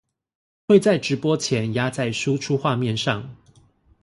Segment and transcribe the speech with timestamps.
[0.67, 3.35] 會在直播前壓在輸出畫面上